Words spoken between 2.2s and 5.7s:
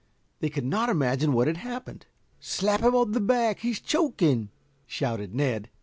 "Slap him on the back, he's choking," shouted Ned.